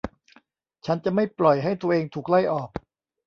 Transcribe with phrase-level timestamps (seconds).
[0.85, 2.69] ฉันจะไม่ปล่อยให้ตัวเองถูกไล่ออก